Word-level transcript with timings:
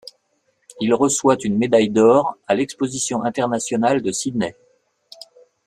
Il 0.79 0.95
reçoit 0.95 1.37
une 1.43 1.59
médaille 1.59 1.91
d'or 1.91 2.35
à 2.47 2.55
l'exposition 2.55 3.21
internationale 3.21 4.01
de 4.01 4.11
Sydney. 4.11 4.55